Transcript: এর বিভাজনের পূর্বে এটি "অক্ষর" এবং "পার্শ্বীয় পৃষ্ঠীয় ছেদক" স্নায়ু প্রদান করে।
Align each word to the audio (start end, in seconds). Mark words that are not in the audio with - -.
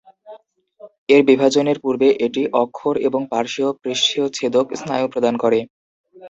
এর 1.09 1.21
বিভাজনের 1.29 1.77
পূর্বে 1.83 2.07
এটি 2.25 2.41
"অক্ষর" 2.61 2.95
এবং 3.07 3.21
"পার্শ্বীয় 3.31 3.69
পৃষ্ঠীয় 3.81 4.25
ছেদক" 4.37 4.65
স্নায়ু 4.79 5.07
প্রদান 5.13 5.35
করে। 5.43 5.59